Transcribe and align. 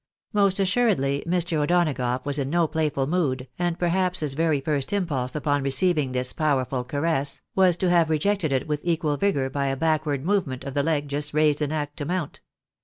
Most 0.33 0.59
assuredly 0.59 1.23
Mr. 1.27 1.59
O'Donagough 1.59 2.25
was 2.25 2.39
in 2.39 2.49
no 2.49 2.67
playful 2.67 3.05
mood, 3.05 3.47
and 3.59 3.77
perhaps 3.77 4.21
his 4.21 4.33
very 4.33 4.59
first 4.59 4.91
impulse 4.93 5.35
upon 5.35 5.61
receiving 5.61 6.11
this 6.11 6.33
power 6.33 6.65
ful 6.65 6.83
caress, 6.83 7.43
was 7.53 7.77
to 7.77 7.89
have 7.91 8.09
rejected 8.09 8.51
it 8.51 8.67
with 8.67 8.81
equal 8.83 9.15
vigour 9.15 9.47
by 9.51 9.67
a 9.67 9.77
backward 9.77 10.25
movement 10.25 10.63
of 10.63 10.73
the 10.73 10.81
leg 10.81 11.07
just 11.07 11.35
raised 11.35 11.61
in 11.61 11.71
act 11.71 11.97
to 11.97 12.05
mount. 12.05 12.41